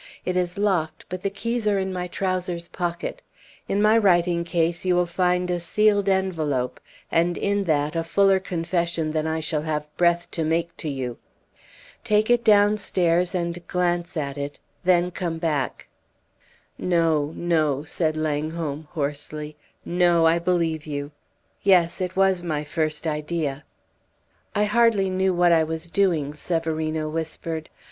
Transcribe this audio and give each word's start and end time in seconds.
It 0.25 0.35
is 0.35 0.57
locked, 0.57 1.05
but 1.09 1.21
the 1.21 1.29
keys 1.29 1.67
are 1.67 1.77
in 1.77 1.93
my 1.93 2.07
trouser's 2.07 2.67
pocket. 2.69 3.21
In 3.67 3.79
my 3.83 3.95
writing 3.95 4.43
case 4.43 4.83
you 4.83 4.95
will 4.95 5.05
find 5.05 5.51
a 5.51 5.59
sealed 5.59 6.09
envelope, 6.09 6.79
and 7.11 7.37
in 7.37 7.65
that 7.65 7.95
a 7.95 8.03
fuller 8.03 8.39
confession 8.39 9.11
than 9.11 9.27
I 9.27 9.41
shall 9.41 9.61
have 9.61 9.87
breath 9.97 10.31
to 10.31 10.43
make 10.43 10.75
to 10.77 10.89
you. 10.89 11.19
Take 12.03 12.31
it 12.31 12.43
downstairs 12.43 13.35
and 13.35 13.67
glance 13.67 14.17
at 14.17 14.39
it 14.39 14.59
then 14.83 15.11
come 15.11 15.37
back." 15.37 15.87
"No, 16.79 17.31
no," 17.35 17.83
said 17.83 18.17
Langholm, 18.17 18.87
hoarsely; 18.93 19.55
"no, 19.85 20.25
I 20.25 20.39
believe 20.39 20.87
you! 20.87 21.11
Yes 21.61 22.01
it 22.01 22.15
was 22.15 22.41
my 22.41 22.63
first 22.63 23.05
idea!" 23.05 23.65
"I 24.55 24.63
hardly 24.63 25.11
knew 25.11 25.31
what 25.35 25.51
I 25.51 25.63
was 25.63 25.91
doing," 25.91 26.33
Severino 26.33 27.07
whispered. 27.07 27.69